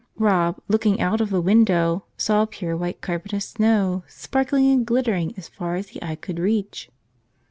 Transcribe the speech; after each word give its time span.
Rob, 0.17 0.59
looking 0.67 0.99
out 0.99 1.21
of 1.21 1.29
the 1.29 1.39
window, 1.41 2.05
saw 2.17 2.41
a 2.41 2.47
pure 2.47 2.75
white 2.75 3.01
carpet 3.01 3.33
of 3.33 3.43
snow, 3.43 4.03
sparkling 4.07 4.71
and 4.71 4.83
glittering 4.83 5.31
as 5.37 5.47
far 5.47 5.75
as 5.75 5.89
the 5.91 6.01
eye 6.03 6.15
could 6.15 6.39
reach. 6.39 6.89